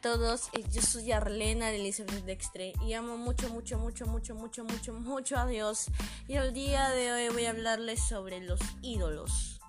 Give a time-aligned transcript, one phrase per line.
[0.00, 4.64] todos, eh, yo soy Arlena de Elizabeth Dextre y amo mucho, mucho, mucho, mucho, mucho,
[4.64, 5.86] mucho, mucho a Dios.
[6.26, 9.60] Y el día de hoy voy a hablarles sobre los ídolos.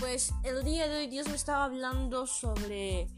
[0.00, 3.08] Pues el día de hoy Dios me estaba hablando sobre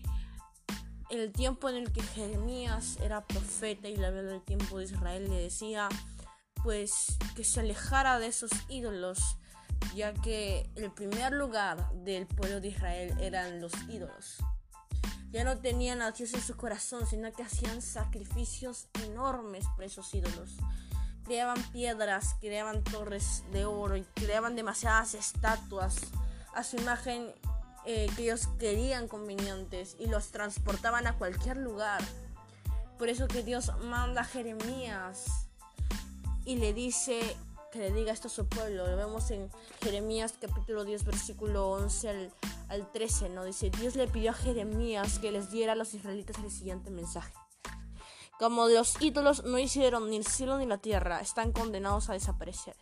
[1.09, 5.29] el tiempo en el que Jeremías era profeta y la verdad del tiempo de Israel
[5.29, 5.89] le decía
[6.63, 9.39] pues que se alejara de esos ídolos
[9.95, 14.39] ya que el primer lugar del pueblo de Israel eran los ídolos
[15.31, 20.15] ya no tenían a Dios en su corazón, sino que hacían sacrificios enormes por esos
[20.15, 20.57] ídolos.
[21.25, 25.97] Creaban piedras, creaban torres de oro y creaban demasiadas estatuas
[26.55, 27.35] a su imagen
[27.85, 32.03] eh, que ellos querían convenientes y los transportaban a cualquier lugar.
[32.99, 35.49] Por eso que Dios manda a Jeremías
[36.45, 37.37] y le dice
[37.71, 38.87] que le diga esto a su pueblo.
[38.87, 39.51] Lo vemos en
[39.83, 42.33] Jeremías capítulo 10 versículo 11 al
[42.69, 43.45] al 13, ¿no?
[43.45, 47.33] Dice, Dios le pidió a Jeremías que les diera a los israelitas el siguiente mensaje.
[48.39, 52.77] Como los ídolos no hicieron ni el cielo ni la tierra, están condenados a desaparecer.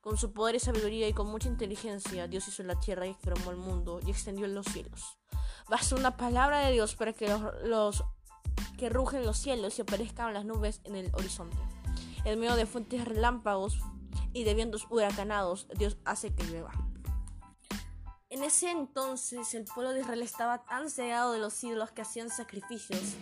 [0.00, 3.50] Con su poder y sabiduría y con mucha inteligencia, Dios hizo la tierra y formó
[3.50, 5.18] el mundo y extendió los cielos.
[5.68, 8.04] Basta una palabra de Dios para que los, los
[8.78, 11.56] que rugen los cielos y aparezcan las nubes en el horizonte.
[12.24, 13.78] En medio de fuentes relámpagos
[14.34, 16.72] y de vientos huracanados, Dios hace que llueva.
[18.28, 22.30] En ese entonces el pueblo de Israel estaba tan cegado de los ídolos que hacían
[22.30, 23.14] sacrificios,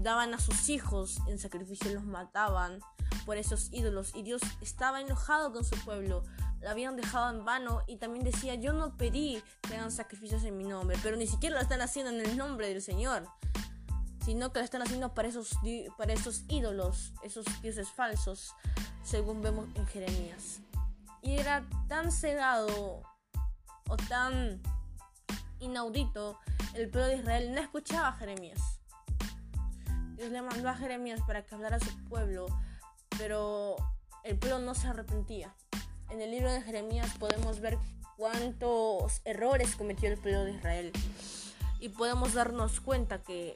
[0.00, 2.80] daban a sus hijos en sacrificio los mataban
[3.26, 6.22] por esos ídolos y Dios estaba enojado con su pueblo,
[6.60, 10.56] lo habían dejado en vano y también decía yo no pedí que hagan sacrificios en
[10.56, 13.26] mi nombre, pero ni siquiera lo están haciendo en el nombre del Señor,
[14.24, 15.50] sino que lo están haciendo para esos,
[15.98, 18.54] para esos ídolos, esos dioses falsos,
[19.02, 20.60] según vemos en Jeremías.
[21.22, 23.02] Y era tan cegado
[23.88, 24.60] o tan
[25.60, 26.38] inaudito,
[26.74, 28.60] el pueblo de Israel no escuchaba a Jeremías.
[30.16, 32.46] Dios le mandó a Jeremías para que hablara a su pueblo,
[33.18, 33.76] pero
[34.24, 35.54] el pueblo no se arrepentía.
[36.10, 37.78] En el libro de Jeremías podemos ver
[38.16, 40.92] cuántos errores cometió el pueblo de Israel
[41.80, 43.52] y podemos darnos cuenta que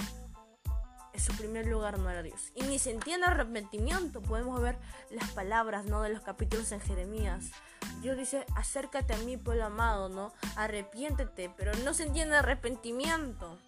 [1.16, 2.52] en su primer lugar no era Dios.
[2.54, 4.20] Y ni se entiende arrepentimiento.
[4.20, 4.78] Podemos ver
[5.10, 6.02] las palabras ¿no?
[6.02, 7.50] de los capítulos en Jeremías.
[8.02, 10.32] Dios dice, acércate a mí, pueblo amado, ¿no?
[10.56, 13.58] Arrepiéntete, pero no se entiende arrepentimiento.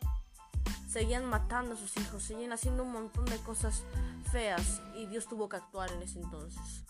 [0.89, 3.83] Seguían matando a sus hijos, seguían haciendo un montón de cosas
[4.31, 6.85] feas y Dios tuvo que actuar en ese entonces.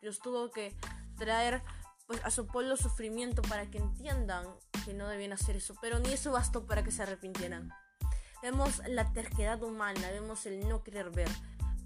[0.00, 0.76] Dios tuvo que
[1.18, 1.62] traer
[2.06, 4.46] pues, a su pueblo sufrimiento para que entiendan
[4.84, 7.72] que no debían hacer eso, pero ni eso bastó para que se arrepintieran.
[8.42, 11.28] Vemos la terquedad humana, vemos el no querer ver,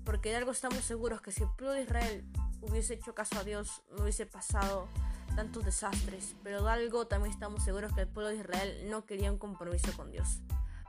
[0.07, 2.25] porque de algo estamos seguros que si el pueblo de Israel
[2.63, 4.89] hubiese hecho caso a Dios, no hubiese pasado
[5.35, 9.31] tantos desastres, pero de algo también estamos seguros que el pueblo de Israel no quería
[9.31, 10.39] un compromiso con Dios,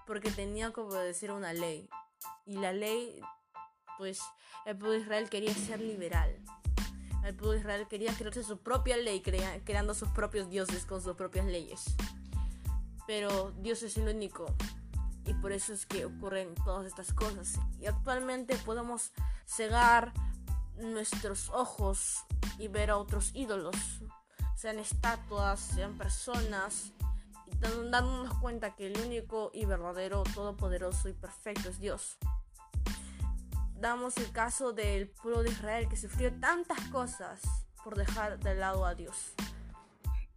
[0.06, 1.90] porque tenía que obedecer una ley,
[2.46, 3.20] y la ley,
[3.98, 4.22] pues
[4.66, 6.34] el pueblo de Israel quería ser liberal.
[7.26, 11.18] El pueblo de Israel quería crearse su propia ley, creando sus propios dioses con sus
[11.18, 11.84] propias leyes.
[13.06, 14.56] Pero Dios es el único
[15.28, 17.60] y por eso es que ocurren todas estas cosas.
[17.80, 19.12] Y actualmente podemos
[19.46, 20.14] cegar
[20.78, 22.26] nuestros ojos
[22.58, 23.76] y ver a otros ídolos,
[24.56, 26.94] sean estatuas, sean personas,
[27.46, 32.18] y dándonos cuenta que el único y verdadero, todopoderoso y perfecto es Dios.
[33.76, 37.42] Damos el caso del pueblo de Israel que sufrió tantas cosas
[37.84, 39.36] por dejar de lado a Dios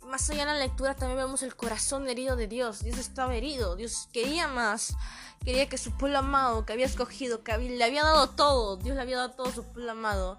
[0.07, 2.83] más allá de la lectura también vemos el corazón herido de Dios.
[2.83, 4.97] Dios estaba herido, Dios quería más.
[5.45, 9.03] Quería que su pueblo amado, que había escogido, que le había dado todo, Dios le
[9.03, 10.39] había dado todo a su pueblo amado,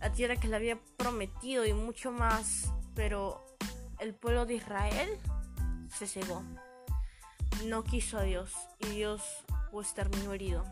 [0.00, 2.72] la tierra que le había prometido y mucho más.
[2.94, 3.44] Pero
[4.00, 5.18] el pueblo de Israel
[5.96, 6.42] se cegó.
[7.64, 9.22] No quiso a Dios y Dios
[9.70, 10.64] pues terminó herido.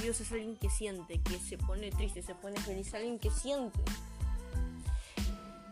[0.00, 3.80] Dios es alguien que siente, que se pone triste, se pone feliz, alguien que siente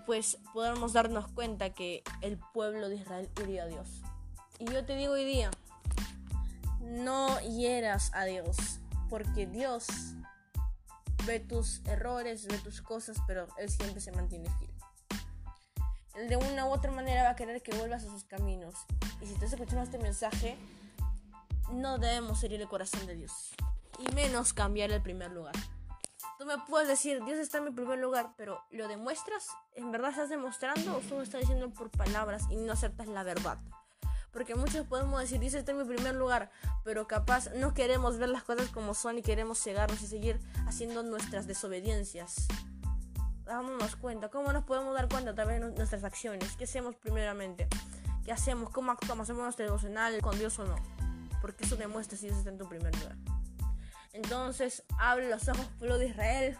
[0.06, 4.02] pues podamos darnos cuenta que el pueblo de Israel hirió a Dios.
[4.58, 5.50] Y yo te digo hoy día,
[6.80, 8.56] no hieras a Dios,
[9.08, 9.86] porque Dios
[11.26, 14.70] ve tus errores, ve tus cosas, pero Él siempre se mantiene fiel.
[16.14, 18.74] Él de una u otra manera va a querer que vuelvas a sus caminos.
[19.20, 20.56] Y si estás escuchando este mensaje,
[21.72, 23.52] no debemos herir el corazón de Dios.
[23.98, 25.54] Y menos cambiar el primer lugar.
[26.38, 29.48] Tú me puedes decir, Dios está en mi primer lugar, pero ¿lo demuestras?
[29.74, 33.58] ¿En verdad estás demostrando o solo estás diciendo por palabras y no aceptas la verdad?
[34.32, 36.50] Porque muchos podemos decir, Dios está en mi primer lugar,
[36.82, 41.02] pero capaz no queremos ver las cosas como son y queremos cegarnos y seguir haciendo
[41.02, 42.48] nuestras desobediencias.
[43.44, 46.56] Dámonos cuenta, ¿cómo nos podemos dar cuenta a través de nuestras acciones?
[46.56, 47.68] ¿Qué hacemos primeramente?
[48.24, 48.70] ¿Qué hacemos?
[48.70, 49.24] ¿Cómo actuamos?
[49.24, 50.76] ¿Hacemos nuestro devocional con Dios o no?
[51.44, 53.16] porque eso demuestra si Dios está en tu primer lugar.
[54.14, 56.58] Entonces, abre los ojos, pueblo de Israel.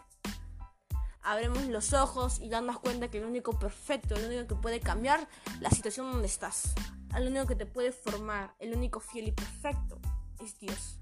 [1.22, 5.26] Abremos los ojos y darnos cuenta que el único perfecto, el único que puede cambiar
[5.60, 6.74] la situación donde estás,
[7.16, 10.00] el único que te puede formar, el único fiel y perfecto
[10.44, 10.98] es Dios.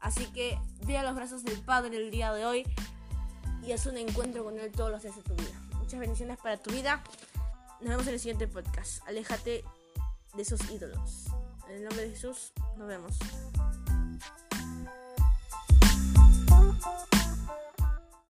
[0.00, 2.64] Así que ve a los brazos del Padre el día de hoy
[3.62, 5.58] y haz un encuentro con Él todos los días de tu vida.
[5.78, 7.02] Muchas bendiciones para tu vida.
[7.80, 9.06] Nos vemos en el siguiente podcast.
[9.08, 9.64] Aléjate
[10.34, 11.26] de esos ídolos.
[11.68, 13.18] En el nombre de Jesús, nos vemos.
[16.84, 17.11] you